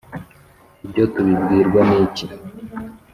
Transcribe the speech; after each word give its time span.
Ibyo 0.85 1.03
tubibwirwa 1.13 1.81
n 1.89 1.91
iki 2.03 2.25